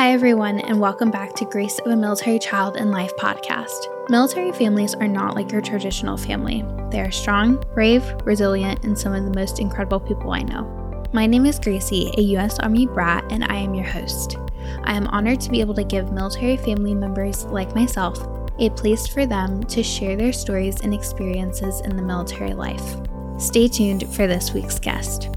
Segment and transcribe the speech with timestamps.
[0.00, 4.08] Hi, everyone, and welcome back to Grace of a Military Child and Life podcast.
[4.08, 6.64] Military families are not like your traditional family.
[6.90, 11.04] They are strong, brave, resilient, and some of the most incredible people I know.
[11.12, 12.58] My name is Gracie, a U.S.
[12.60, 14.38] Army brat, and I am your host.
[14.84, 18.26] I am honored to be able to give military family members like myself
[18.58, 22.96] a place for them to share their stories and experiences in the military life.
[23.36, 25.28] Stay tuned for this week's guest.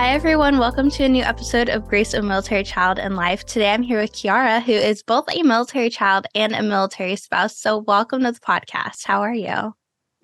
[0.00, 0.58] Hi, everyone.
[0.58, 3.44] Welcome to a new episode of Grace of Military Child and Life.
[3.44, 7.58] Today I'm here with Kiara, who is both a military child and a military spouse.
[7.58, 9.04] So, welcome to the podcast.
[9.04, 9.74] How are you?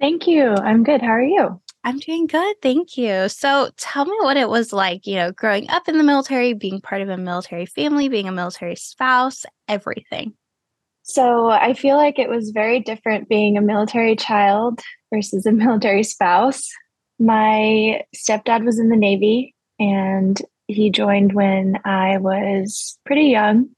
[0.01, 0.47] Thank you.
[0.47, 1.02] I'm good.
[1.02, 1.61] How are you?
[1.85, 2.57] I'm doing good.
[2.62, 3.29] Thank you.
[3.29, 6.80] So, tell me what it was like, you know, growing up in the military, being
[6.80, 10.33] part of a military family, being a military spouse, everything.
[11.02, 14.80] So, I feel like it was very different being a military child
[15.13, 16.66] versus a military spouse.
[17.19, 23.69] My stepdad was in the Navy and he joined when I was pretty young.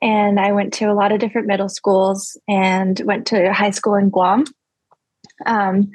[0.00, 3.94] And I went to a lot of different middle schools and went to high school
[3.94, 4.44] in Guam.
[5.44, 5.90] Um,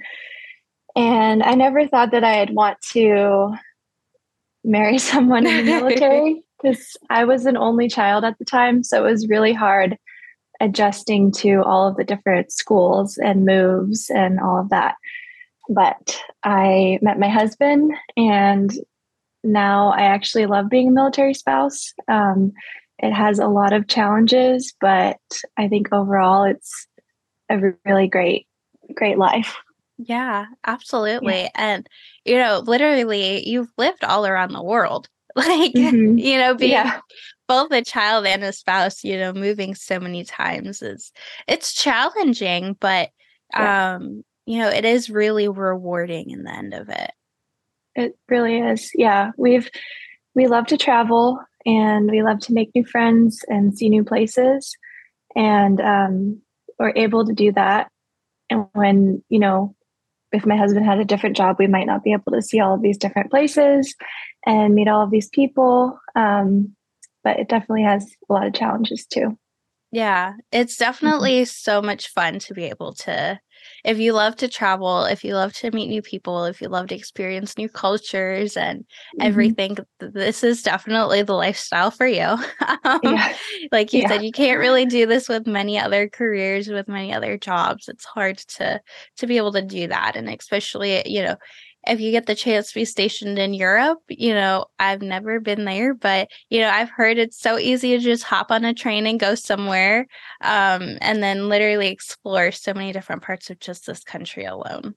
[0.95, 3.53] and I never thought that I'd want to
[4.63, 8.83] marry someone in the military because I was an only child at the time.
[8.83, 9.97] So it was really hard
[10.59, 14.95] adjusting to all of the different schools and moves and all of that.
[15.69, 18.71] But I met my husband and
[19.43, 21.93] now I actually love being a military spouse.
[22.07, 22.53] Um,
[22.99, 25.17] it has a lot of challenges, but
[25.57, 26.87] I think overall it's
[27.49, 28.47] a really great,
[28.95, 29.55] great life.
[29.97, 31.41] Yeah, absolutely.
[31.41, 31.49] Yeah.
[31.55, 31.89] And,
[32.25, 35.07] you know, literally, you've lived all around the world.
[35.35, 36.19] Like, mm-hmm.
[36.19, 36.99] you know, being yeah.
[37.47, 41.11] both a child and a spouse, you know, moving so many times is
[41.47, 43.09] it's challenging, but
[43.51, 43.95] yeah.
[43.95, 47.09] um, you know, it is really rewarding in the end of it.
[47.95, 48.91] It really is.
[48.95, 49.31] Yeah.
[49.37, 49.69] We've,
[50.35, 54.75] we love to travel and we love to make new friends and see new places.
[55.35, 56.41] And um,
[56.79, 57.89] we're able to do that.
[58.49, 59.75] And when, you know,
[60.31, 62.73] if my husband had a different job, we might not be able to see all
[62.73, 63.95] of these different places
[64.45, 65.99] and meet all of these people.
[66.15, 66.75] Um,
[67.23, 69.37] but it definitely has a lot of challenges too.
[69.91, 70.83] Yeah, it's mm-hmm.
[70.83, 71.45] definitely mm-hmm.
[71.45, 73.39] so much fun to be able to
[73.83, 76.87] if you love to travel, if you love to meet new people, if you love
[76.87, 79.21] to experience new cultures and mm-hmm.
[79.21, 82.23] everything, this is definitely the lifestyle for you.
[82.83, 83.35] um, yeah.
[83.71, 84.07] Like you yeah.
[84.09, 87.87] said, you can't really do this with many other careers, with many other jobs.
[87.87, 88.81] It's hard to
[89.17, 91.35] to be able to do that, and especially you know
[91.87, 95.65] if you get the chance to be stationed in Europe, you know, I've never been
[95.65, 99.05] there, but you know, I've heard it's so easy to just hop on a train
[99.05, 100.07] and go somewhere
[100.41, 104.95] um, and then literally explore so many different parts of just this country alone.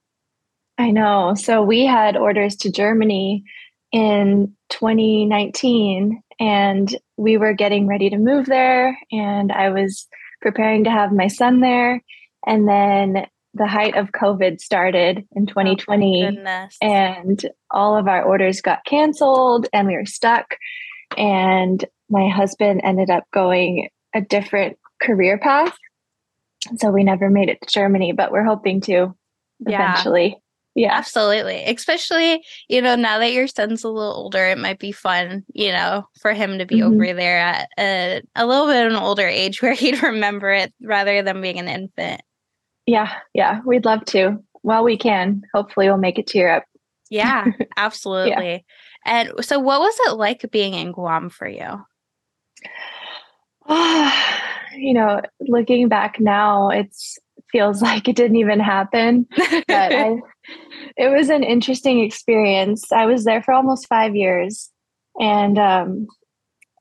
[0.77, 1.33] I know.
[1.35, 3.43] So we had orders to Germany
[3.91, 10.07] in 2019 and we were getting ready to move there and I was
[10.41, 12.03] preparing to have my son there
[12.45, 18.61] and then the height of COVID started in 2020, oh and all of our orders
[18.61, 20.55] got canceled, and we were stuck.
[21.17, 25.75] And my husband ended up going a different career path.
[26.77, 29.15] So we never made it to Germany, but we're hoping to
[29.59, 29.91] yeah.
[29.91, 30.37] eventually.
[30.75, 30.93] Yeah.
[30.93, 31.63] Absolutely.
[31.63, 35.71] Especially, you know, now that your son's a little older, it might be fun, you
[35.71, 36.93] know, for him to be mm-hmm.
[36.93, 40.71] over there at a, a little bit of an older age where he'd remember it
[40.79, 42.21] rather than being an infant.
[42.87, 44.39] Yeah, yeah, we'd love to.
[44.63, 45.43] Well, we can.
[45.53, 46.63] Hopefully, we'll make it to Europe.
[47.09, 47.45] Yeah,
[47.77, 48.51] absolutely.
[48.51, 48.59] yeah.
[49.05, 51.85] And so, what was it like being in Guam for you?
[54.75, 56.95] you know, looking back now, it
[57.51, 59.27] feels like it didn't even happen.
[59.35, 60.15] But I,
[60.97, 62.91] it was an interesting experience.
[62.91, 64.69] I was there for almost five years,
[65.19, 66.07] and um,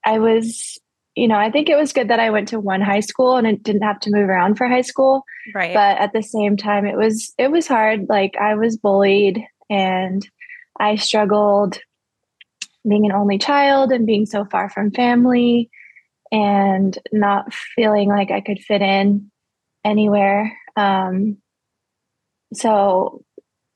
[0.04, 0.78] I was
[1.16, 3.46] you know, I think it was good that I went to one high school and
[3.46, 5.24] it didn't have to move around for high school.
[5.54, 5.72] Right.
[5.72, 8.06] But at the same time it was it was hard.
[8.08, 10.28] Like I was bullied and
[10.78, 11.78] I struggled
[12.86, 15.70] being an only child and being so far from family
[16.30, 19.30] and not feeling like I could fit in
[19.84, 20.56] anywhere.
[20.76, 21.38] Um,
[22.52, 23.24] so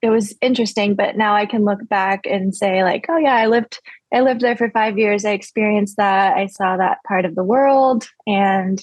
[0.02, 3.46] it was interesting, but now I can look back and say like, oh yeah, I
[3.46, 3.80] lived
[4.12, 5.24] I lived there for five years.
[5.24, 6.36] I experienced that.
[6.36, 8.80] I saw that part of the world, and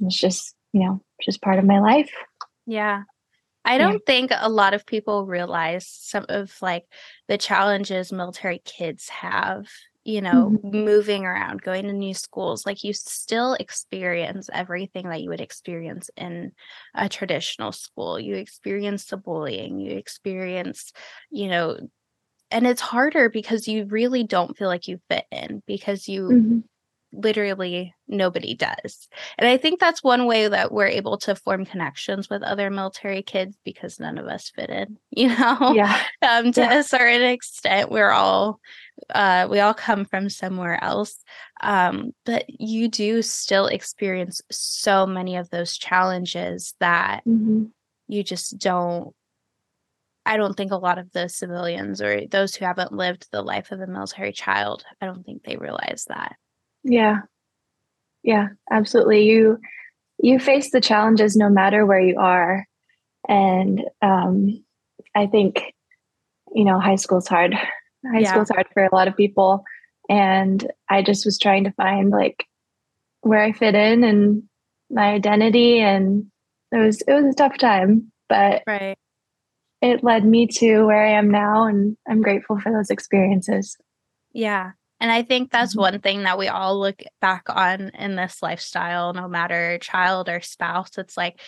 [0.00, 2.10] it's just you know just part of my life.
[2.66, 3.02] Yeah.
[3.62, 3.98] I don't yeah.
[4.06, 6.86] think a lot of people realize some of like
[7.28, 9.66] the challenges military kids have
[10.04, 10.84] you know, mm-hmm.
[10.84, 16.10] moving around, going to new schools, like you still experience everything that you would experience
[16.16, 16.52] in
[16.94, 18.18] a traditional school.
[18.18, 20.92] You experience the bullying, you experience,
[21.30, 21.78] you know,
[22.50, 26.58] and it's harder because you really don't feel like you fit in because you mm-hmm.
[27.12, 29.08] literally nobody does.
[29.38, 33.22] And I think that's one way that we're able to form connections with other military
[33.22, 35.72] kids because none of us fit in, you know?
[35.74, 35.96] Yeah.
[36.22, 36.78] um, to Yeah.
[36.78, 38.58] a certain extent, we're all,
[39.14, 41.16] uh, we all come from somewhere else.
[41.62, 47.70] Um, but you do still experience so many of those challenges that Mhm.
[48.08, 49.14] you just don't
[50.26, 53.72] I don't think a lot of the civilians or those who haven't lived the life
[53.72, 56.36] of a military child, I don't think they realize that.
[56.84, 57.20] Yeah.
[58.22, 59.24] Yeah, absolutely.
[59.24, 59.58] You
[60.22, 62.66] you face the challenges no matter where you are.
[63.28, 64.62] And um
[65.14, 65.74] I think,
[66.54, 67.56] you know, high school's hard.
[68.06, 68.30] High Yeah.
[68.30, 69.64] school's hard for a lot of people.
[70.08, 72.44] And I just was trying to find like
[73.22, 74.42] where I fit in and
[74.90, 76.26] my identity and
[76.72, 78.96] it was it was a tough time, but Right.
[79.82, 83.76] it led me to where I am now and I'm grateful for those experiences.
[84.32, 84.72] Yeah.
[85.00, 85.80] And I think that's Mhm.
[85.80, 90.40] one thing that we all look back on in this lifestyle, no matter child or
[90.40, 90.98] spouse.
[90.98, 91.40] It's like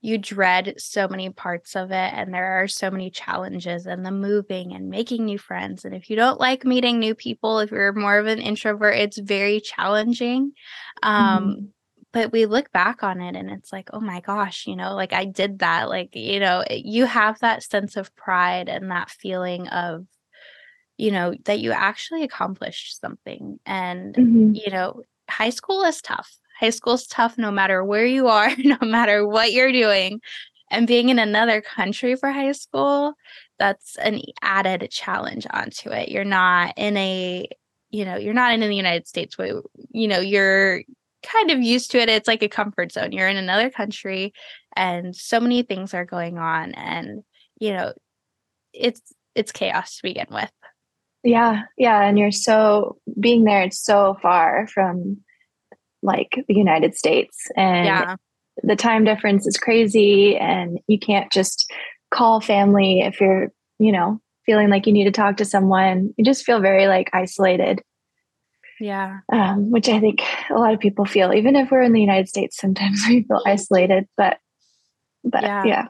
[0.00, 4.12] you dread so many parts of it, and there are so many challenges and the
[4.12, 5.84] moving and making new friends.
[5.84, 9.18] And if you don't like meeting new people, if you're more of an introvert, it's
[9.18, 10.52] very challenging.
[11.02, 11.68] Um, Mhm.
[12.12, 15.12] but we look back on it and it's like, oh my gosh, you know, like
[15.12, 15.88] I did that.
[15.88, 20.06] Like, you know, you have that sense of pride and that feeling of,
[20.96, 23.58] you know, that you actually accomplished something.
[23.66, 24.54] And, Mhm.
[24.56, 26.30] you know, high school is tough.
[26.58, 30.20] High school is tough no matter where you are, no matter what you're doing.
[30.70, 33.14] And being in another country for high school,
[33.58, 36.10] that's an added challenge onto it.
[36.10, 37.48] You're not in a,
[37.90, 40.82] you know, you're not in the United States where, you know, you're
[41.22, 42.08] kind of used to it.
[42.08, 43.12] It's like a comfort zone.
[43.12, 44.32] You're in another country
[44.76, 47.22] and so many things are going on and,
[47.58, 47.92] you know,
[48.72, 49.00] it's
[49.34, 50.50] it's chaos to begin with.
[51.24, 55.18] Yeah, yeah, and you're so being there, it's so far from
[56.02, 58.16] like the United States, and yeah.
[58.62, 61.70] the time difference is crazy, and you can't just
[62.10, 63.48] call family if you're,
[63.78, 66.14] you know, feeling like you need to talk to someone.
[66.16, 67.82] You just feel very like isolated,
[68.80, 69.18] Yeah.
[69.32, 71.34] um, which I think a lot of people feel.
[71.34, 74.38] Even if we're in the United States, sometimes we feel isolated, but
[75.24, 75.64] but Yeah.
[75.66, 75.86] yeah,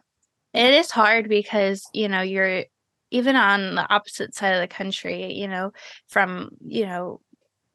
[0.55, 2.65] It is hard because, you know, you're
[3.11, 5.73] even on the opposite side of the country, you know,
[6.09, 7.21] from, you know,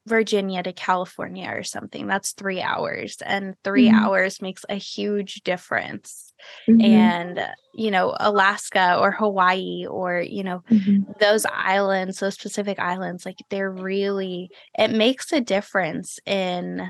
[0.07, 2.07] Virginia to California or something.
[2.07, 3.89] That's 3 hours and 3 Mhm.
[3.89, 6.33] hours makes a huge difference.
[6.67, 7.39] Mhm, And,
[7.73, 11.13] you know, Alaska or Hawaii or, you know, mhm.
[11.19, 16.89] those islands, those Pacific islands, like they're really it makes a difference in,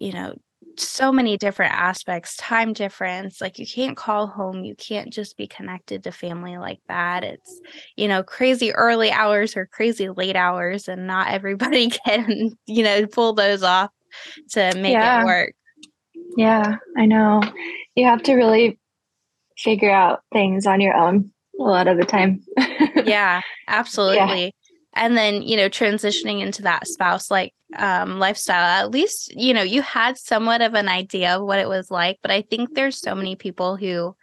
[0.00, 0.34] you know,
[0.80, 3.40] so many different aspects, time difference.
[3.40, 7.24] Like you can't call home, you can't just be connected to family like that.
[7.24, 7.60] It's,
[7.96, 13.06] you know, crazy early hours or crazy late hours, and not everybody can, you know,
[13.06, 13.90] pull those off
[14.50, 15.22] to make Yeah.
[15.22, 15.54] it work.
[16.36, 17.42] Yeah, I know.
[17.94, 18.78] You have to really
[19.58, 22.42] figure out things on your own a lot of the time.
[23.04, 24.54] yeah absolutely
[24.94, 29.62] and then you know transitioning into that spouse like um lifestyle at least you know
[29.62, 32.98] you had somewhat of an idea of what it was like but i think there's
[32.98, 34.14] so many people who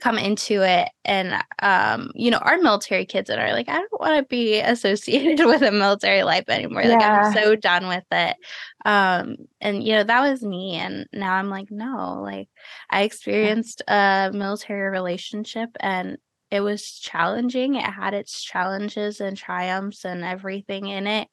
[0.00, 4.00] come into it and um you know our military kids that are like i don't
[4.00, 6.84] want to be associated with a military life anymore.
[6.84, 8.36] Like i'm so done with it.
[8.84, 12.48] Um and you know that was me and now i'm like no like
[12.90, 16.18] i experienced a military relationship and
[16.50, 17.74] it was challenging.
[17.76, 21.28] It had its challenges and triumphs and everything in it.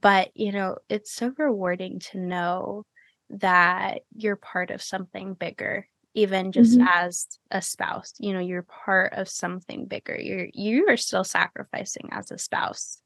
[0.00, 2.84] But, you know, it's so rewarding to know
[3.30, 6.88] that you're part of something bigger, even just Mhm.
[6.94, 8.12] as a spouse.
[8.18, 10.16] You know, you're part of something bigger.
[10.20, 13.00] You're you are still sacrificing as a spouse.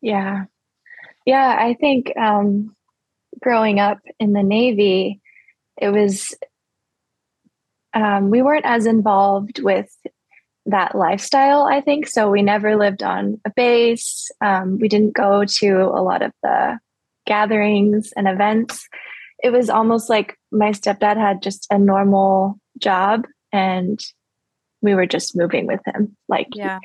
[0.00, 0.46] Yeah.
[1.26, 2.74] Yeah, I think um,
[3.40, 5.20] growing up in the Navy,
[5.76, 6.34] it was,
[7.94, 9.94] um, we weren't as involved with
[10.66, 12.06] that lifestyle, I think.
[12.06, 14.30] So we never lived on a base.
[14.44, 16.78] Um, we didn't go to a lot of the
[17.26, 18.86] gatherings and events.
[19.42, 24.00] It was almost like my stepdad had just a normal job and
[24.82, 26.16] we were just moving with him.
[26.28, 26.78] Like Yeah.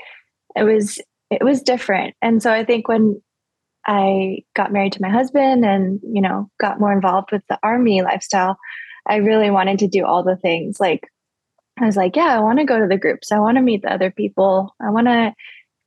[0.55, 2.15] it was it was different.
[2.21, 3.21] And so I think when
[3.85, 8.01] I got married to my husband and, you know, got more involved with the army
[8.01, 8.57] lifestyle,
[9.05, 10.79] I really wanted to do all the things.
[10.79, 11.07] Like
[11.79, 13.31] I was like, yeah, I want to go to the groups.
[13.31, 14.75] I want to meet the other people.
[14.81, 15.33] I want to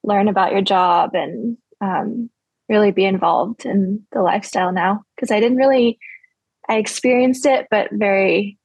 [0.04, 2.30] learn about your job and um,
[2.68, 5.98] really be involved in the lifestyle now because I didn't really
[6.68, 8.56] I experienced it but very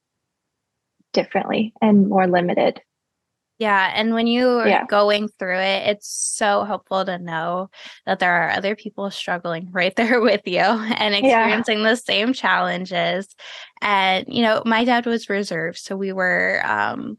[1.11, 2.81] differently and more limited.
[3.57, 3.91] Yeah.
[3.95, 4.85] And when you're Yeah.
[4.85, 7.69] going through it, it's so helpful to know
[8.05, 13.27] that there are other people struggling right there with you and experiencing the same challenges.
[13.81, 15.77] And, you know, my dad was reserved.
[15.77, 17.17] So we were, um,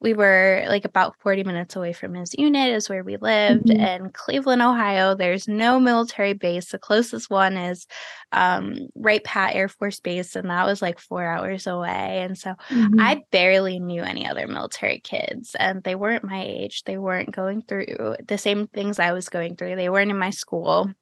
[0.00, 3.78] we were like about 40 minutes away from his unit is where we lived Mhm.
[4.04, 5.14] in cleveland ohio.
[5.14, 6.70] There's no military base.
[6.70, 7.86] The closest one is
[8.32, 12.20] um, wright pat air force base and that was like four hours away.
[12.22, 13.00] And so Mhm.
[13.00, 16.84] i barely knew any other military kids and they weren't my age.
[16.84, 19.76] They weren't going through the same things i was going through.
[19.76, 20.92] They weren't in my school.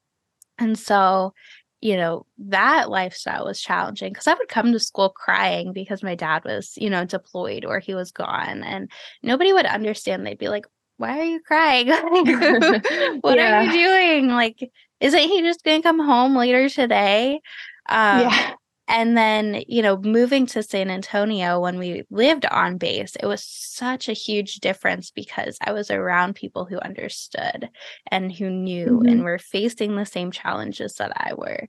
[0.58, 1.34] And so
[1.80, 6.14] you know that lifestyle was challenging because i would come to school crying because my
[6.14, 8.90] dad was you know deployed or he was gone and
[9.22, 10.26] nobody would understand.
[10.26, 10.66] They'd be like
[10.98, 11.88] why are you crying?
[13.20, 14.28] What are you doing?
[14.28, 17.40] Like isn't he just gonna come home later today?
[17.88, 18.54] Um, yeah.
[18.88, 23.44] And then, you know, moving to San Antonio when we lived on base, it was
[23.44, 27.68] such a huge difference because I was around people who understood
[28.10, 29.06] and who knew Mhm.
[29.06, 31.68] and were facing the same challenges that I were.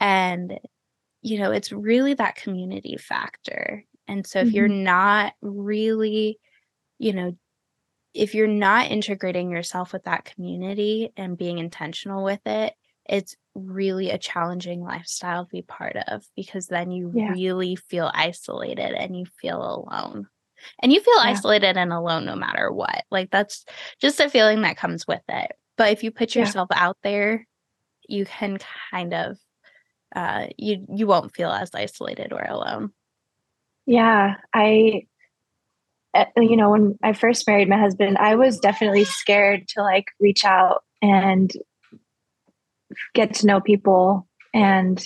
[0.00, 0.58] And,
[1.22, 3.84] you know, it's really that community factor.
[4.08, 6.38] And so if you're not really,
[6.98, 7.36] you know,
[8.14, 12.74] if you're not integrating yourself with that community and being intentional with it,
[13.10, 17.32] it's really a challenging lifestyle to be part of because then you Yeah.
[17.32, 20.28] really feel isolated and you feel alone.
[20.80, 21.30] And you feel Yeah.
[21.30, 23.04] isolated and alone no matter what.
[23.10, 23.64] Like that's
[24.00, 25.52] just a feeling that comes with it.
[25.76, 26.42] But if you put Yeah.
[26.42, 27.46] yourself out there,
[28.08, 28.58] you can
[28.92, 29.38] kind of
[30.14, 32.92] uh you you won't feel as isolated or alone.
[33.86, 35.06] Yeah, I,
[36.14, 40.06] uh, you know, when I first married my husband, I was definitely scared to like
[40.20, 41.50] reach out and
[43.14, 45.02] get to know people and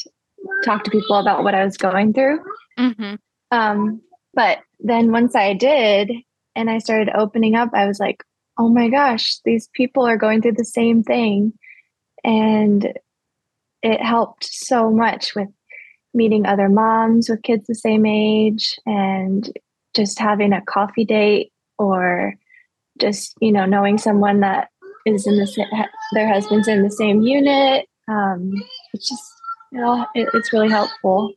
[0.64, 2.40] talk to people about what I was going through.
[2.78, 3.18] Mhm.
[3.50, 4.02] Um,
[4.34, 6.10] but then once I did
[6.56, 8.22] and I started opening up, I was like,
[8.58, 11.52] oh my gosh, these people are going through the same thing.
[12.22, 12.92] And
[13.82, 15.48] it helped so much with
[16.14, 19.52] meeting other moms with kids the same age and
[19.94, 22.34] just having a coffee date or
[23.00, 24.68] just, you know, knowing someone that
[25.06, 27.86] is in the their husband's in the same unit.
[28.08, 28.52] Um,
[28.92, 29.22] it's just,
[29.72, 31.32] you know, it, it's really helpful.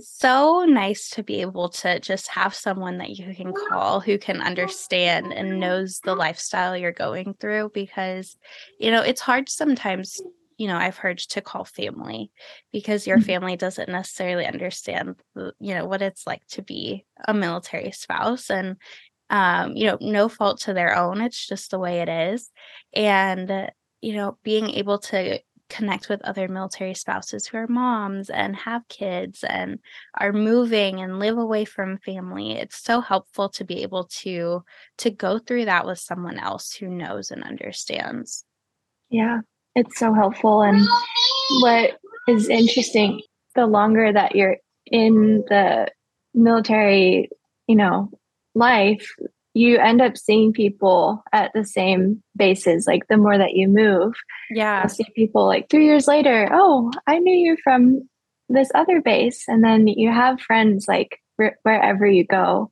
[0.00, 4.40] so nice to be able to just have someone that you can call who can
[4.40, 8.36] understand and knows the lifestyle you're going through because
[8.80, 10.20] you know it's hard sometimes
[10.58, 12.32] you know i've heard to call family
[12.72, 13.24] because your Mhm.
[13.26, 15.14] family doesn't necessarily understand
[15.60, 18.76] you know what it's like to be a military spouse and
[19.32, 22.50] um you know no fault to their own it's just the way it is
[22.92, 23.66] and uh,
[24.00, 28.86] you know being able to connect with other military spouses who are moms and have
[28.88, 29.78] kids and
[30.18, 34.62] are moving and live away from family it's so helpful to be able to
[34.98, 38.44] to go through that with someone else who knows and understands
[39.12, 39.40] Yeah,
[39.76, 40.62] it's so helpful.
[40.62, 40.80] And
[41.60, 43.20] what is interesting,
[43.54, 45.88] the longer that you're in the
[46.32, 47.28] military,
[47.66, 48.10] you know,
[48.54, 49.08] life,
[49.54, 52.86] you end up seeing people at the same bases.
[52.86, 54.14] Like the more that you move,
[54.50, 56.48] yeah I'll see people like three years later.
[56.52, 58.08] Oh, I knew you from
[58.48, 59.44] this other base.
[59.48, 62.70] And then you have friends like wh- wherever you go,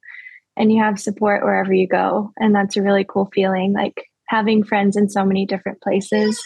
[0.57, 2.33] and you have support wherever you go.
[2.39, 6.43] And that's a really cool feeling, like having friends in so many different places.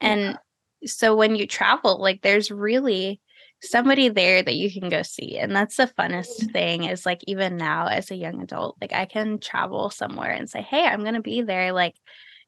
[0.00, 0.38] and
[0.86, 3.20] so when you travel like there's really
[3.60, 6.52] somebody there that you can go see and that's the funnest mm.
[6.52, 10.48] thing is like even now as a young adult like i can travel somewhere and
[10.48, 11.94] say hey i'm going to be there like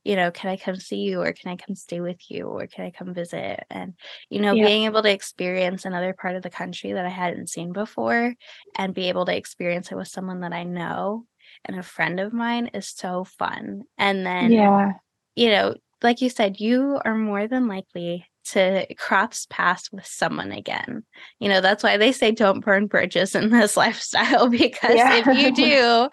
[0.05, 2.67] you know can i come see you or can i come stay with you or
[2.69, 3.95] can i come visit and
[4.29, 4.67] you know Yeah.
[4.67, 8.35] being able to experience another part of the country that i hadn't seen before
[8.77, 11.27] and be able to experience it with someone that i know
[11.65, 14.93] and a friend of mine is so fun and then yeah.
[15.35, 20.53] you know, like you said, you are more than likely to cross paths with someone
[20.53, 21.05] again.
[21.39, 25.23] You know, that's why they say don't burn bridges in this lifestyle because Yeah.
[25.25, 26.09] if you do,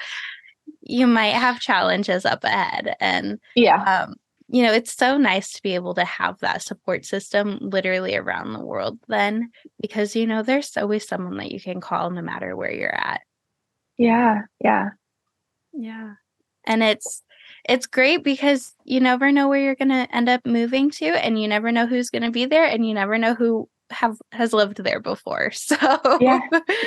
[0.82, 2.96] you might have challenges up ahead.
[3.00, 3.82] And, Yeah.
[4.06, 4.16] um,
[4.50, 8.54] you know, it's so nice to be able to have that support system literally around
[8.54, 12.56] the world then because, you know, there's always someone that you can call no matter
[12.56, 13.22] where you're at.
[13.98, 14.44] Yeah.
[14.64, 14.90] Yeah.
[15.74, 16.14] Yeah.
[16.66, 17.24] And it's
[17.68, 21.40] it's great because you never know where you're going to end up moving to and
[21.40, 24.54] you never know who's going to be there and you never know who have has
[24.54, 25.52] lived there before.
[25.54, 25.78] So
[26.20, 26.40] Yeah.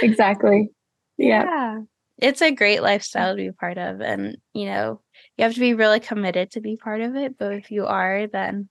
[0.02, 0.70] Exactly.
[1.18, 1.44] Yeah.
[1.44, 1.80] yeah.
[2.18, 5.00] It's a great lifestyle to be part of and you know,
[5.36, 8.26] you have to be really committed to be part of it, but if you are
[8.26, 8.68] then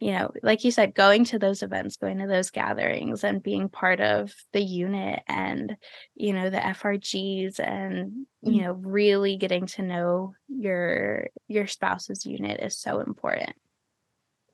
[0.00, 3.68] you know, like you said, going to those events, going to those gatherings and being
[3.68, 5.76] part of the unit and,
[6.14, 8.64] you know, the FRGs and, you mm.
[8.64, 13.52] know, really getting to know your your spouse's unit is so important.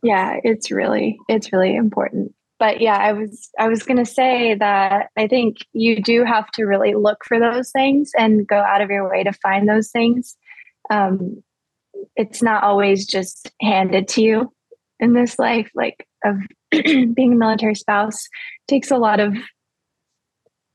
[0.03, 2.35] Yeah, it's really it's really important.
[2.59, 6.51] But yeah, I was I was going to say that I think you do have
[6.53, 9.91] to really look for those things and go out of your way to find those
[9.93, 10.37] things.
[10.91, 11.45] Um,
[12.17, 14.53] it's not always just handed to you
[15.01, 16.37] in this life like of
[16.71, 18.29] being a military spouse
[18.69, 19.35] takes a lot of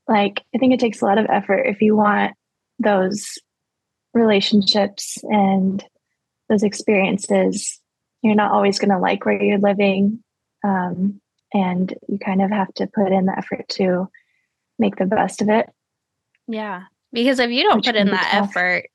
[0.08, 2.32] like i think it takes a lot of effort if you want
[2.78, 3.38] those
[4.14, 5.84] relationships and
[6.48, 7.80] those experiences
[8.22, 10.22] you're not always going to like where you're living
[10.64, 11.20] um,
[11.52, 14.08] and you kind of have to put in the effort to
[14.78, 15.66] make the best of it
[16.46, 18.50] yeah because if you don't put in that tough.
[18.50, 18.86] effort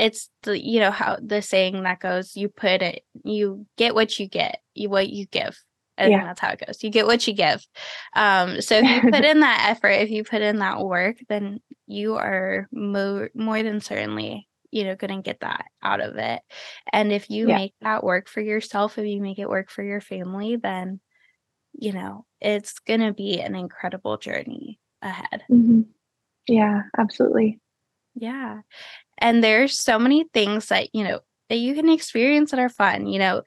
[0.00, 4.18] it's the you know how the saying that goes you put it you get what
[4.18, 5.56] you get you what you give
[5.98, 6.24] and yeah.
[6.24, 7.64] that's how it goes you get what you give
[8.16, 11.60] um so if you put in that effort if you put in that work then
[11.86, 16.40] you are more more than certainly you know going to get that out of it
[16.92, 17.56] and if you yeah.
[17.56, 20.98] make that work for yourself if you make it work for your family then
[21.72, 25.82] you know it's going to be an incredible journey ahead mm-hmm.
[26.48, 27.60] yeah absolutely
[28.20, 28.60] yeah
[29.20, 33.06] and there's so many things that, you know, that you can experience that are fun.
[33.06, 33.42] You know,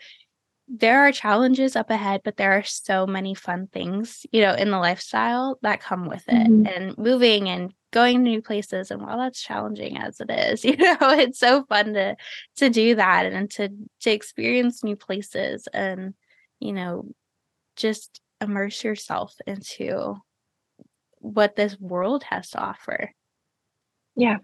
[0.67, 4.71] there are challenges up ahead, but there are so many fun things, you know, in
[4.71, 6.67] the lifestyle that come with it mm-hmm.
[6.67, 8.91] and moving and going to new places.
[8.91, 12.15] And while that's challenging as it is, you know, it's so fun to
[12.57, 13.69] to do that and to
[14.01, 16.13] to experience new places and,
[16.59, 17.07] you know,
[17.75, 20.17] just immerse yourself into
[21.19, 23.11] what this world has to offer.
[24.15, 24.37] Yeah.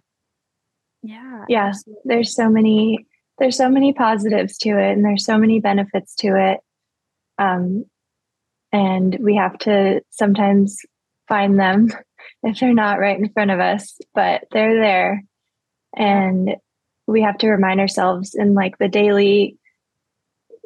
[1.02, 1.46] Yeah.
[1.48, 1.68] Yeah.
[1.68, 2.02] Absolutely.
[2.06, 3.06] There's so many
[3.38, 6.60] there's so many positives to it and there's so many benefits to it.
[7.38, 7.86] Um
[8.72, 10.80] and we have to sometimes
[11.28, 11.90] find them
[12.44, 15.24] if they're not right in front of us, but they're there.
[15.96, 16.56] And
[17.08, 19.58] we have to remind ourselves in like the daily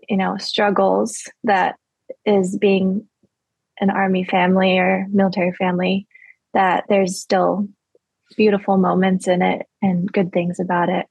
[0.10, 1.76] you know struggles that
[2.26, 3.08] is being
[3.80, 6.08] an army family or military family
[6.54, 7.68] that there's still
[8.34, 11.06] beautiful moments in it and good things about it.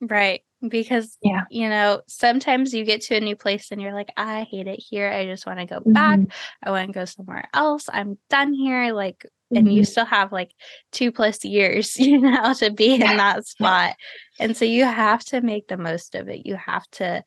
[0.00, 0.42] Right.
[0.66, 4.46] Because, yeah, you know, sometimes you get to a new place and you're like, I
[4.50, 5.10] hate it here.
[5.10, 5.92] I just want to go mm-hmm.
[5.92, 6.20] back.
[6.62, 7.88] I want to go somewhere else.
[7.92, 8.92] I'm done here.
[8.92, 9.56] Like, mm-hmm.
[9.58, 9.90] and you mm-hmm.
[9.90, 10.52] still have like
[10.90, 13.10] two plus years, you know, to be yeah.
[13.10, 13.94] in that spot.
[14.40, 16.46] And so you have to make the most of it.
[16.46, 17.22] You have to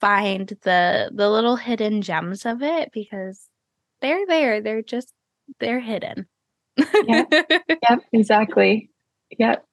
[0.00, 3.40] find the the little hidden gems of it because
[4.00, 4.60] they're there.
[4.60, 5.12] They're just
[5.60, 6.26] they're hidden
[6.76, 7.28] yep.
[7.30, 8.90] yep, exactly.
[9.38, 9.64] Yep.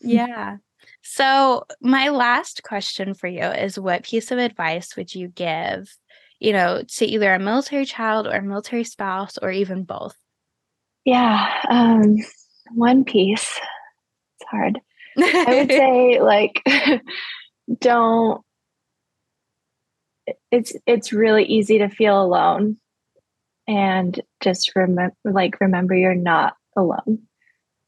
[0.00, 0.56] Yeah.
[1.02, 5.96] So, my last question for you is what piece of advice would you give,
[6.38, 10.16] you know, to either a military child or a military spouse or even both?
[11.04, 11.62] Yeah.
[11.68, 12.16] Um,
[12.74, 13.60] one piece.
[14.40, 14.78] It's hard.
[15.18, 16.62] I would say like
[17.80, 18.42] don't
[20.50, 22.76] it's it's really easy to feel alone
[23.66, 27.22] and just remember like remember you're not alone.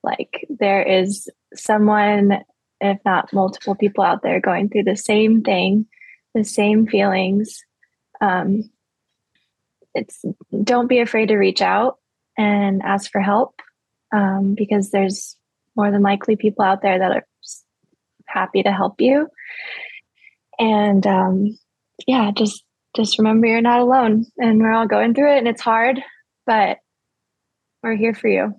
[0.03, 2.45] Like there is someone
[2.81, 5.87] if not multiple people out there going through the same thing
[6.35, 7.63] the same feelings
[8.21, 8.69] um
[9.95, 10.25] it's
[10.63, 11.99] don't be afraid to reach out
[12.37, 13.61] and ask for help
[14.13, 15.37] um, because there's
[15.77, 17.27] more than likely people out there that are
[18.27, 19.29] happy to help you.
[20.59, 21.59] And um,
[22.07, 25.63] yeah just just remember you're not alone and we're all going through it and it's
[25.63, 26.01] hard,
[26.47, 26.79] but
[27.83, 28.55] we're here for you.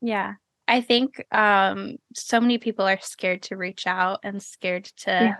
[0.00, 0.34] Yeah.
[0.68, 5.36] I think um, so many people are scared to reach out and scared to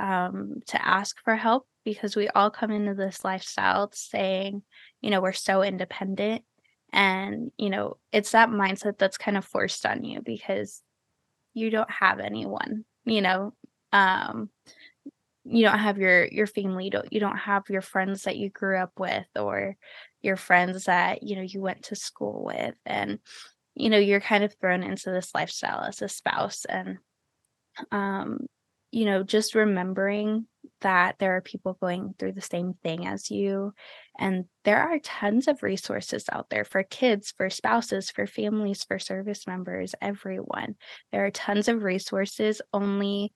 [0.00, 0.26] yeah.
[0.26, 4.62] um, to ask for help because we all come into this lifestyle saying,
[5.00, 6.42] you know, we're so independent
[6.92, 10.82] and you know, it's that mindset that's kind of forced on you because
[11.54, 13.54] you don't have anyone, you know,
[13.92, 14.50] um,
[15.48, 18.50] you don't have your your family you don't you don't have your friends that you
[18.50, 19.76] grew up with or
[20.22, 23.18] your friends that you know you went to school with and
[23.74, 26.98] you know you're kind of thrown into this lifestyle as a spouse and
[27.92, 28.46] um
[28.90, 30.46] you know just remembering
[30.80, 33.72] that there are people going through the same thing as you
[34.18, 38.98] and there are tons of resources out there for kids for spouses for families for
[38.98, 40.74] service members everyone.
[41.12, 43.32] There are tons of resources only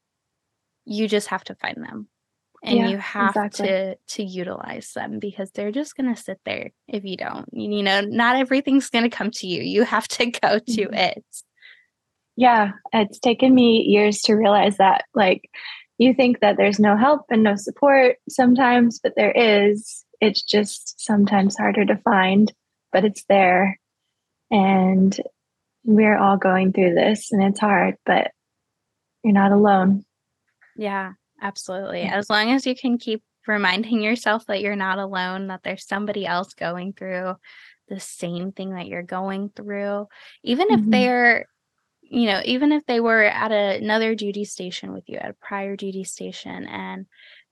[0.91, 2.09] you just have to find them
[2.63, 3.67] and yeah, you have exactly.
[3.67, 7.83] to to utilize them because they're just going to sit there if you don't you
[7.83, 10.95] know not everything's going to come to you you have to go to mm-hmm.
[10.95, 11.25] it
[12.37, 15.49] yeah it's taken me years to realize that like
[15.99, 21.01] you think that there's no help and no support sometimes but there is it's just
[21.01, 22.53] sometimes harder to find,
[22.93, 23.79] but it's there.
[24.51, 25.17] And
[25.85, 28.33] we're all going through this and it's hard, but
[29.25, 30.05] you're not alone.
[30.77, 32.03] Yeah, absolutely.
[32.03, 36.27] As long as you can keep reminding yourself that you're not alone, that there's somebody
[36.27, 37.35] else going through
[37.89, 40.07] the same thing that you're going through,
[40.43, 40.91] even if mm-hmm.
[40.91, 41.47] they're
[42.03, 45.35] you know, even if they were at a, another duty station with you, at a
[45.35, 47.07] prior duty station, and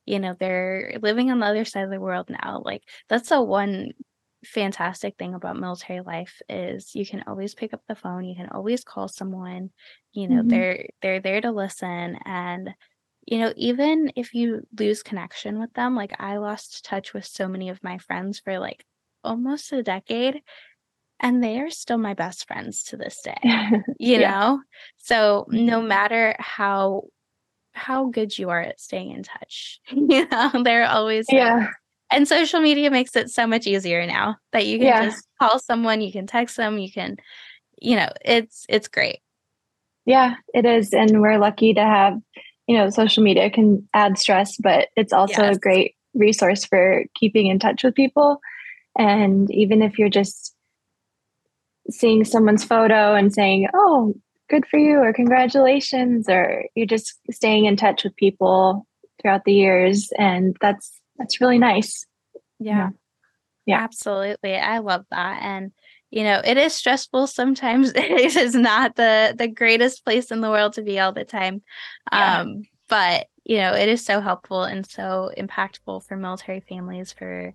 [0.04, 3.40] you know they're living on the other side of the world now, like that's the
[3.40, 3.92] one
[4.44, 8.48] fantastic thing about military life is you can always pick up the phone, you can
[8.48, 9.70] always call someone,
[10.12, 10.48] you know, mm-hmm.
[10.48, 12.74] they're they're there to listen and
[13.30, 17.46] you know, even if you lose connection with them, like I lost touch with so
[17.46, 18.86] many of my friends for like
[19.22, 20.40] almost a decade
[21.20, 23.36] and they are still my best friends to this day
[23.98, 24.30] you yeah.
[24.30, 24.60] know
[24.96, 25.88] so no mm-hmm.
[25.88, 27.02] matter how
[27.72, 31.68] how good you are at staying in touch you know they're always yeah
[32.10, 35.04] and social media makes it so much easier now that you can yeah.
[35.06, 37.16] just call someone you can text them you can
[37.80, 39.18] you know it's it's great
[40.06, 42.18] yeah it is and we're lucky to have
[42.68, 45.56] you know social media can add stress but it's also yes.
[45.56, 48.40] a great resource for keeping in touch with people
[48.96, 50.54] and even if you're just
[51.90, 54.14] seeing someone's photo and saying, "Oh,
[54.48, 58.86] good for you," or "Congratulations," or you're just staying in touch with people
[59.20, 62.06] throughout the years, and that's that's really nice.
[62.58, 62.90] Yeah.
[63.66, 63.80] Yeah.
[63.80, 64.56] Absolutely.
[64.56, 65.42] I love that.
[65.42, 65.72] And
[66.10, 67.92] you know, it is stressful sometimes.
[67.94, 71.62] it is not the the greatest place in the world to be all the time.
[72.12, 72.40] Yeah.
[72.40, 77.54] Um, but you know, it is so helpful and so impactful for military families for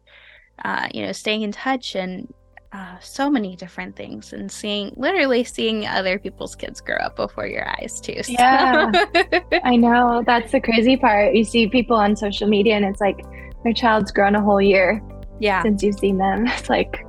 [0.63, 2.31] uh, you know, staying in touch and
[2.73, 7.45] uh, so many different things and seeing literally seeing other people's kids grow up before
[7.45, 8.33] your eyes too so.
[8.33, 8.91] yeah
[9.63, 13.21] i know that's the crazy part you see people on social media and it's like
[13.63, 15.03] their child's grown a whole year
[15.39, 17.05] yeah since you've seen them it's like